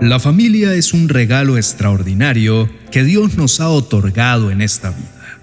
[0.00, 5.40] La familia es un regalo extraordinario que Dios nos ha otorgado en esta vida.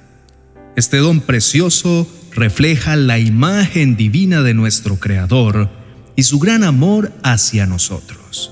[0.78, 5.70] Este don precioso refleja la imagen divina de nuestro Creador
[6.15, 8.49] y su gran amor hacia nosotros.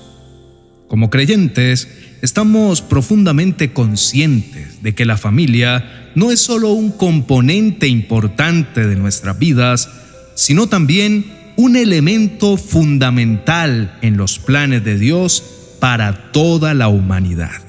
[0.88, 1.88] Como creyentes,
[2.20, 9.38] estamos profundamente conscientes de que la familia no es solo un componente importante de nuestras
[9.38, 9.88] vidas,
[10.34, 11.24] sino también
[11.56, 15.42] un elemento fundamental en los planes de Dios
[15.84, 17.60] para toda la humanidad.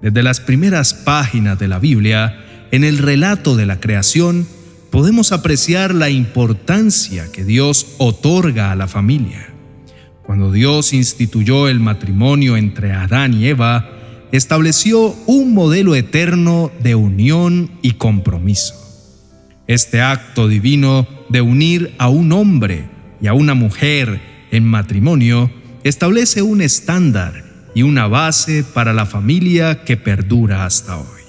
[0.00, 2.38] Desde las primeras páginas de la Biblia,
[2.70, 4.46] en el relato de la creación,
[4.92, 9.48] podemos apreciar la importancia que Dios otorga a la familia.
[10.22, 13.90] Cuando Dios instituyó el matrimonio entre Adán y Eva,
[14.30, 18.76] estableció un modelo eterno de unión y compromiso.
[19.66, 22.84] Este acto divino de unir a un hombre
[23.20, 24.20] y a una mujer
[24.52, 25.50] en matrimonio
[25.84, 31.22] establece un estándar y una base para la familia que perdura hasta hoy.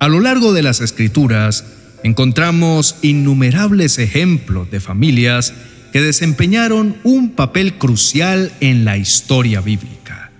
[0.00, 1.64] A lo largo de las escrituras
[2.02, 5.54] encontramos innumerables ejemplos de familias
[5.92, 10.32] que desempeñaron un papel crucial en la historia bíblica,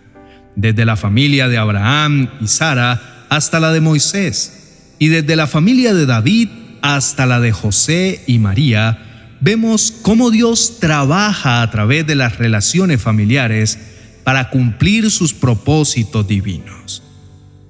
[0.57, 5.95] desde la familia de Abraham y Sara hasta la de Moisés, y desde la familia
[5.95, 6.49] de David
[6.83, 13.01] hasta la de José y María, vemos cómo Dios trabaja a través de las relaciones
[13.01, 13.79] familiares
[14.23, 17.03] para cumplir sus propósitos divinos.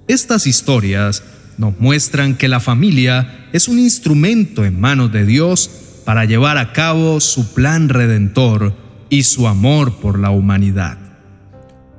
[0.09, 1.23] Estas historias
[1.59, 5.71] nos muestran que la familia es un instrumento en manos de Dios
[6.05, 8.75] para llevar a cabo su plan redentor
[9.11, 10.99] y su amor por la humanidad.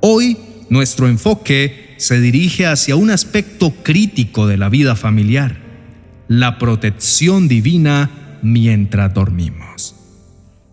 [0.02, 0.36] Hoy
[0.68, 5.56] nuestro enfoque se dirige hacia un aspecto crítico de la vida familiar,
[6.28, 8.10] la protección divina
[8.42, 9.95] mientras dormimos.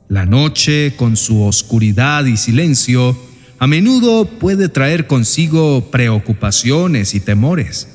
[0.10, 3.18] La noche, con su oscuridad y silencio,
[3.60, 7.88] a menudo puede traer consigo preocupaciones y temores.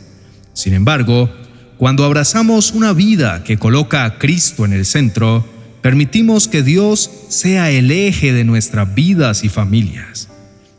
[0.54, 1.30] Sin embargo,
[1.76, 5.46] cuando abrazamos una vida que coloca a Cristo en el centro,
[5.82, 10.28] permitimos que Dios sea el eje de nuestras vidas y familias.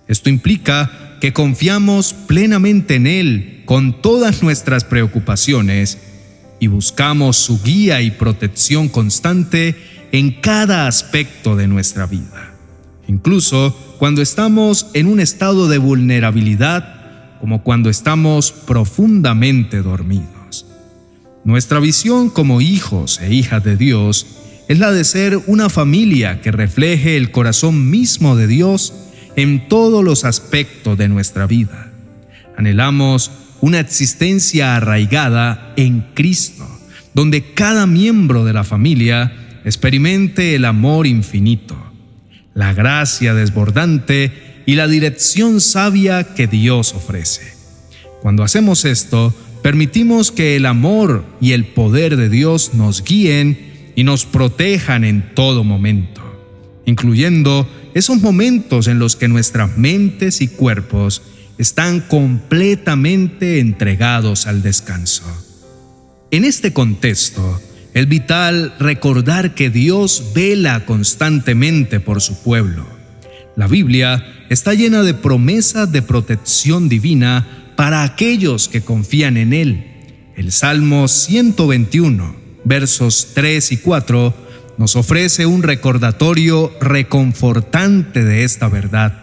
[0.07, 5.99] Esto implica que confiamos plenamente en Él con todas nuestras preocupaciones
[6.59, 9.75] y buscamos su guía y protección constante
[10.11, 12.53] en cada aspecto de nuestra vida,
[13.07, 16.99] incluso cuando estamos en un estado de vulnerabilidad
[17.39, 20.65] como cuando estamos profundamente dormidos.
[21.45, 24.27] Nuestra visión como hijos e hijas de Dios
[24.67, 28.93] es la de ser una familia que refleje el corazón mismo de Dios
[29.35, 31.91] en todos los aspectos de nuestra vida.
[32.57, 33.31] Anhelamos
[33.61, 36.67] una existencia arraigada en Cristo,
[37.13, 39.33] donde cada miembro de la familia
[39.69, 41.77] experimente el amor infinito,
[42.53, 47.53] la gracia desbordante y la dirección sabia que Dios ofrece.
[48.21, 54.03] Cuando hacemos esto, permitimos que el amor y el poder de Dios nos guíen y
[54.03, 56.21] nos protejan en todo momento,
[56.85, 61.21] incluyendo esos momentos en los que nuestras mentes y cuerpos
[61.57, 65.23] están completamente entregados al descanso.
[66.31, 67.61] En este contexto,
[67.93, 72.85] es vital recordar que Dios vela constantemente por su pueblo.
[73.55, 79.85] La Biblia está llena de promesas de protección divina para aquellos que confían en Él.
[80.35, 84.33] El Salmo 121, versos 3 y 4,
[84.77, 89.13] nos ofrece un recordatorio reconfortante de esta verdad.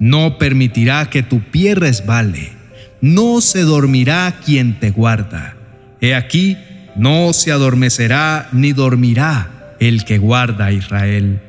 [0.00, 2.52] No permitirá que tu pie resbale,
[3.00, 5.56] no se dormirá quien te guarda.
[6.02, 6.58] He aquí,
[6.96, 11.40] no se adormecerá ni dormirá el que guarda a Israel.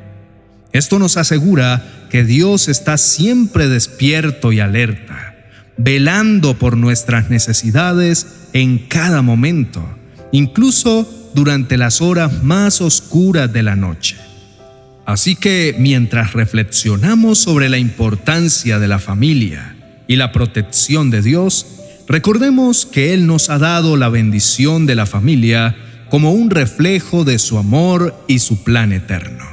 [0.71, 5.35] Esto nos asegura que Dios está siempre despierto y alerta,
[5.77, 9.83] velando por nuestras necesidades en cada momento,
[10.31, 14.17] incluso durante las horas más oscuras de la noche.
[15.05, 19.75] Así que mientras reflexionamos sobre la importancia de la familia
[20.07, 21.74] y la protección de Dios,
[22.07, 25.75] recordemos que Él nos ha dado la bendición de la familia
[26.09, 29.43] como un reflejo de su amor y su plan eterno.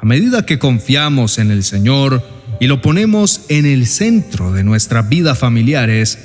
[0.00, 2.22] A medida que confiamos en el Señor
[2.60, 6.18] y lo ponemos en el centro de nuestras vidas familiares,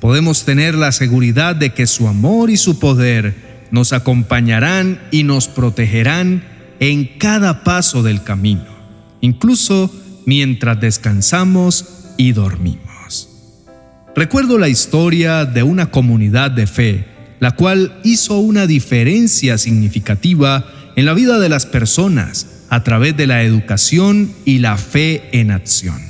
[0.00, 3.34] podemos tener la seguridad de que su amor y su poder
[3.70, 6.44] nos acompañarán y nos protegerán
[6.80, 8.66] en cada paso del camino,
[9.20, 9.90] incluso
[10.24, 12.85] mientras descansamos y dormimos.
[14.16, 17.04] Recuerdo la historia de una comunidad de fe,
[17.38, 20.64] la cual hizo una diferencia significativa
[20.96, 25.50] en la vida de las personas a través de la educación y la fe en
[25.50, 26.00] acción.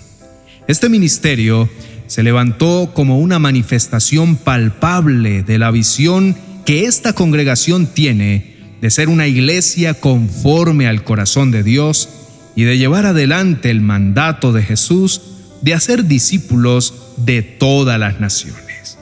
[0.69, 1.69] Este ministerio
[2.07, 9.09] se levantó como una manifestación palpable de la visión que esta congregación tiene de ser
[9.09, 12.09] una iglesia conforme al corazón de Dios
[12.55, 15.23] y de llevar adelante el mandato de Jesús
[15.61, 18.99] de hacer discípulos de todas las naciones.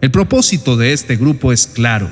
[0.00, 2.08] El propósito de este grupo es claro,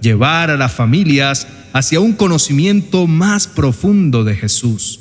[0.00, 5.00] llevar a las familias hacia un conocimiento más profundo de Jesús.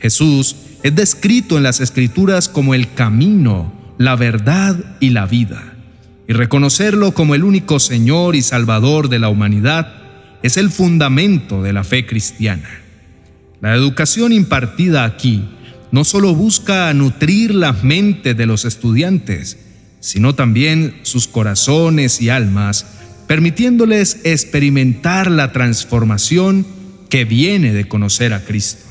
[0.00, 5.74] Jesús es descrito en las Escrituras como el camino, la verdad y la vida.
[6.28, 9.94] Y reconocerlo como el único Señor y Salvador de la humanidad
[10.42, 12.68] es el fundamento de la fe cristiana.
[13.60, 15.44] La educación impartida aquí
[15.92, 19.58] no solo busca nutrir las mentes de los estudiantes,
[20.00, 22.86] sino también sus corazones y almas,
[23.28, 26.66] permitiéndoles experimentar la transformación
[27.08, 28.84] que viene de conocer a Cristo.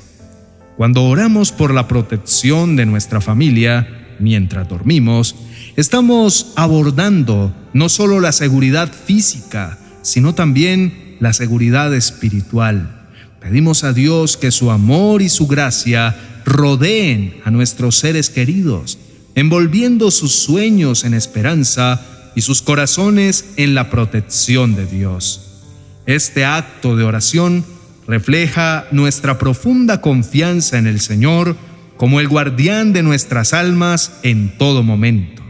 [0.78, 5.36] Cuando oramos por la protección de nuestra familia, mientras dormimos,
[5.76, 13.01] estamos abordando no solo la seguridad física, sino también la seguridad espiritual.
[13.42, 16.16] Pedimos a Dios que su amor y su gracia
[16.46, 19.00] rodeen a nuestros seres queridos,
[19.34, 22.06] envolviendo sus sueños en esperanza
[22.36, 25.64] y sus corazones en la protección de Dios.
[26.06, 27.66] Este acto de oración
[28.08, 31.58] refleja nuestra profunda confianza en el Señor,
[31.98, 35.42] como el guardián de nuestras almas en todo momento,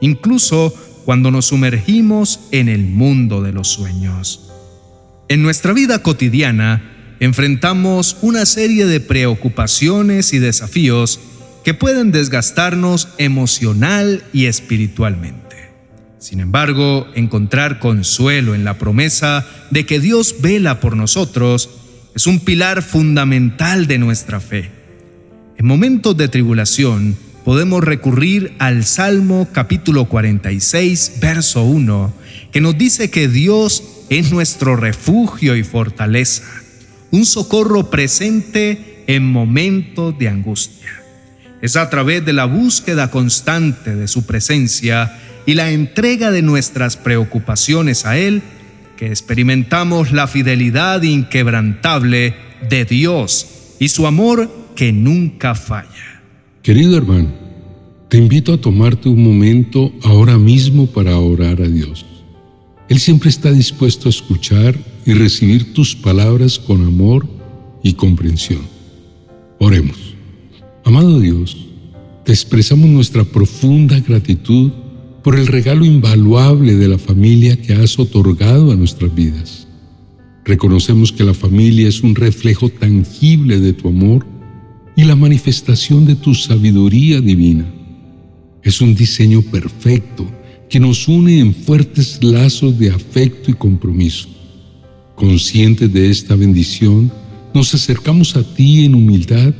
[0.00, 0.72] incluso
[1.04, 4.48] cuando nos sumergimos en el mundo de los sueños.
[5.28, 6.91] En nuestra vida cotidiana
[7.22, 11.20] enfrentamos una serie de preocupaciones y desafíos
[11.62, 15.70] que pueden desgastarnos emocional y espiritualmente.
[16.18, 21.70] Sin embargo, encontrar consuelo en la promesa de que Dios vela por nosotros
[22.16, 24.72] es un pilar fundamental de nuestra fe.
[25.56, 32.12] En momentos de tribulación podemos recurrir al Salmo capítulo 46, verso 1,
[32.50, 36.61] que nos dice que Dios es nuestro refugio y fortaleza,
[37.12, 40.90] un socorro presente en momentos de angustia.
[41.60, 45.16] Es a través de la búsqueda constante de su presencia
[45.46, 48.42] y la entrega de nuestras preocupaciones a Él
[48.96, 52.34] que experimentamos la fidelidad inquebrantable
[52.68, 53.46] de Dios
[53.78, 56.22] y su amor que nunca falla.
[56.62, 57.28] Querido hermano,
[58.08, 62.06] te invito a tomarte un momento ahora mismo para orar a Dios.
[62.88, 67.26] Él siempre está dispuesto a escuchar y recibir tus palabras con amor
[67.82, 68.62] y comprensión.
[69.58, 69.96] Oremos.
[70.84, 71.56] Amado Dios,
[72.24, 74.70] te expresamos nuestra profunda gratitud
[75.22, 79.68] por el regalo invaluable de la familia que has otorgado a nuestras vidas.
[80.44, 84.26] Reconocemos que la familia es un reflejo tangible de tu amor
[84.96, 87.66] y la manifestación de tu sabiduría divina.
[88.62, 90.26] Es un diseño perfecto
[90.68, 94.28] que nos une en fuertes lazos de afecto y compromiso.
[95.22, 97.08] Conscientes de esta bendición,
[97.54, 99.54] nos acercamos a ti en humildad,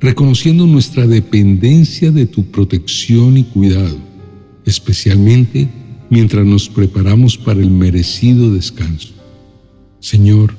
[0.00, 3.98] reconociendo nuestra dependencia de tu protección y cuidado,
[4.64, 5.68] especialmente
[6.10, 9.08] mientras nos preparamos para el merecido descanso.
[9.98, 10.54] Señor,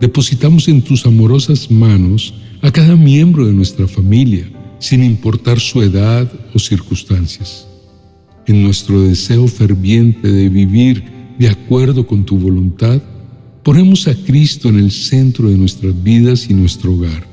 [0.00, 2.32] depositamos en tus amorosas manos
[2.62, 4.48] a cada miembro de nuestra familia,
[4.78, 7.66] sin importar su edad o circunstancias.
[8.46, 11.02] En nuestro deseo ferviente de vivir
[11.40, 13.02] de acuerdo con tu voluntad,
[13.62, 17.26] ponemos a Cristo en el centro de nuestras vidas y nuestro hogar.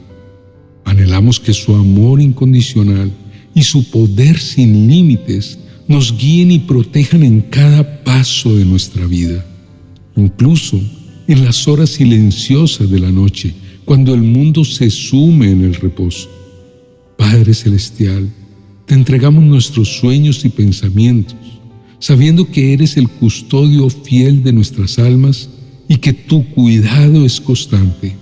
[0.85, 3.11] Anhelamos que su amor incondicional
[3.53, 9.45] y su poder sin límites nos guíen y protejan en cada paso de nuestra vida,
[10.15, 10.79] incluso
[11.27, 13.53] en las horas silenciosas de la noche
[13.85, 16.29] cuando el mundo se sume en el reposo.
[17.17, 18.29] Padre Celestial,
[18.85, 21.37] te entregamos nuestros sueños y pensamientos,
[21.99, 25.49] sabiendo que eres el custodio fiel de nuestras almas
[25.87, 28.15] y que tu cuidado es constante.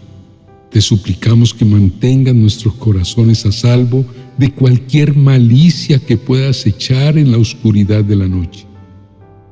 [0.71, 4.05] Te suplicamos que mantengan nuestros corazones a salvo
[4.37, 8.65] de cualquier malicia que pueda acechar en la oscuridad de la noche.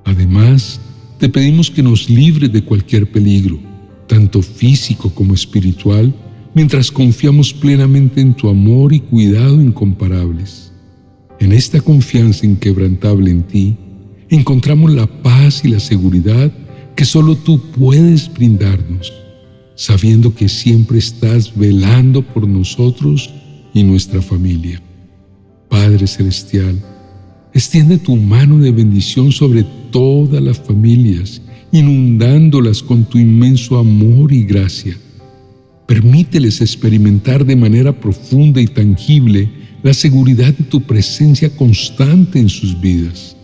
[0.03, 0.79] Además,
[1.17, 3.73] te pedimos que nos libres de cualquier peligro
[4.07, 6.13] tanto físico como espiritual,
[6.53, 10.71] mientras confiamos plenamente en tu amor y cuidado incomparables.
[11.39, 13.75] En esta confianza inquebrantable en ti,
[14.29, 16.51] encontramos la paz y la seguridad
[16.95, 19.13] que solo tú puedes brindarnos,
[19.75, 23.29] sabiendo que siempre estás velando por nosotros
[23.73, 24.81] y nuestra familia.
[25.69, 26.79] Padre Celestial,
[27.53, 31.41] extiende tu mano de bendición sobre todas las familias
[31.73, 34.95] inundándolas con tu inmenso amor y gracia.
[35.87, 39.49] Permíteles experimentar de manera profunda y tangible
[39.81, 43.35] la seguridad de tu presencia constante en sus vidas.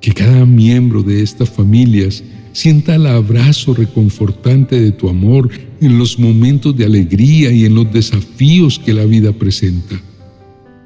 [0.00, 2.24] Que cada miembro de estas familias
[2.58, 5.48] sienta el abrazo reconfortante de tu amor
[5.80, 9.94] en los momentos de alegría y en los desafíos que la vida presenta.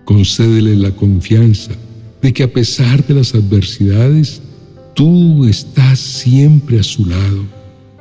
[0.04, 1.72] Concédele la confianza
[2.20, 4.42] de que a pesar de las adversidades,
[4.92, 7.46] tú estás siempre a su lado,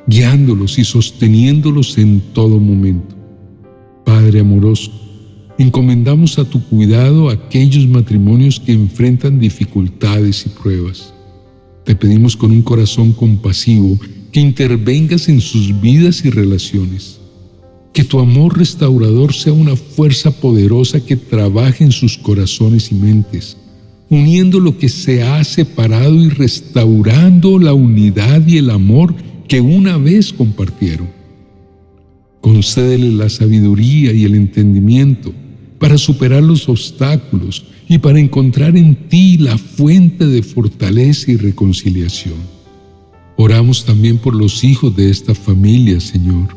[0.05, 3.15] guiándolos y sosteniéndolos en todo momento.
[4.03, 4.91] Padre amoroso,
[5.57, 11.13] encomendamos a tu cuidado aquellos matrimonios que enfrentan dificultades y pruebas.
[11.91, 13.99] Te pedimos con un corazón compasivo
[14.31, 17.19] que intervengas en sus vidas y relaciones.
[17.91, 23.57] Que tu amor restaurador sea una fuerza poderosa que trabaje en sus corazones y mentes,
[24.09, 29.13] uniendo lo que se ha separado y restaurando la unidad y el amor
[29.49, 31.09] que una vez compartieron.
[32.39, 35.33] Concédele la sabiduría y el entendimiento
[35.77, 42.37] para superar los obstáculos y para encontrar en ti la fuente de fortaleza y reconciliación.
[43.35, 46.55] Oramos también por los hijos de esta familia, Señor.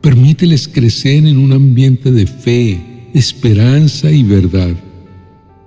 [0.00, 2.80] Permíteles crecer en un ambiente de fe,
[3.12, 4.74] esperanza y verdad.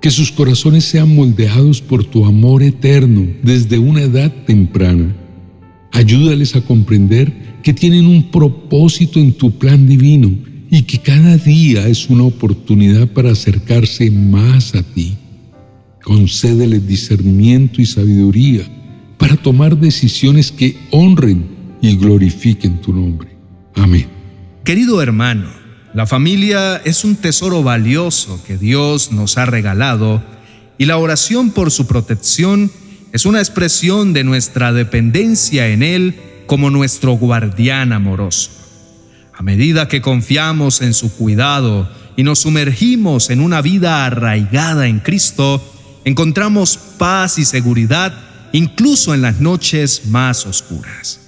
[0.02, 5.16] Que sus corazones sean moldeados por tu amor eterno desde una edad temprana.
[5.92, 10.32] Ayúdales a comprender que tienen un propósito en tu plan divino
[10.70, 15.18] y que cada día es una oportunidad para acercarse más a ti.
[16.04, 18.64] Concédeles discernimiento y sabiduría
[19.18, 21.46] para tomar decisiones que honren
[21.82, 23.30] y glorifiquen tu nombre.
[23.76, 24.08] Amén.
[24.64, 25.50] Querido hermano,
[25.94, 30.24] la familia es un tesoro valioso que Dios nos ha regalado
[30.78, 32.72] y la oración por su protección
[33.14, 36.16] es una expresión de nuestra dependencia en Él
[36.48, 38.52] como nuestro guardián amoroso.
[39.38, 45.00] A medida que confiamos en su cuidado y nos sumergimos en una vida arraigada en
[45.00, 45.62] Cristo,
[46.06, 48.14] encontramos paz y seguridad
[48.54, 51.20] incluso en las noches más oscuras.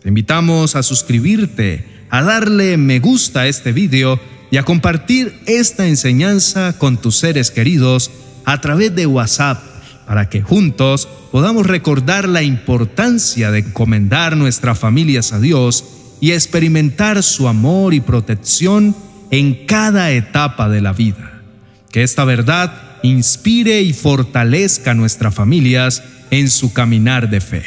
[0.00, 4.20] Te invitamos a suscribirte, a darle me gusta a este video
[4.52, 8.12] y a compartir esta enseñanza con tus seres queridos
[8.44, 9.60] a través de WhatsApp
[10.06, 15.84] para que juntos podamos recordar la importancia de encomendar nuestras familias a Dios
[16.20, 18.94] y experimentar su amor y protección
[19.30, 21.42] en cada etapa de la vida.
[21.90, 22.72] Que esta verdad
[23.02, 27.62] inspire y fortalezca a nuestras familias en su caminar de fe.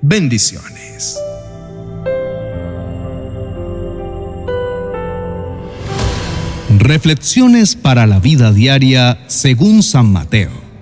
[0.00, 1.16] Bendiciones.
[6.78, 10.67] Reflexiones para la vida diaria según San Mateo